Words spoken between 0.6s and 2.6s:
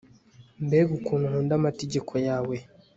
mbega ukuntu nkunda amategeko yawe